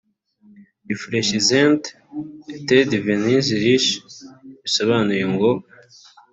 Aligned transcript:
“Reflechissent 0.89 1.93
et 2.71 2.85
devenez 2.91 3.45
Riche 3.63 3.93
bisonuye 4.63 5.25
ngo 5.33 5.51